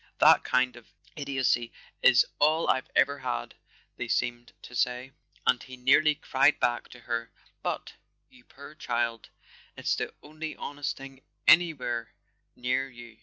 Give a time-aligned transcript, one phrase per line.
[0.17, 3.53] "That kind of idiocy is all I've ever had,"
[3.97, 5.11] they seemed to say;
[5.45, 7.31] and he nearly cried back to her:
[7.61, 7.93] "But,
[8.27, 9.29] you poor child,
[9.77, 12.15] it's the only honest thing anywhere
[12.55, 13.19] near you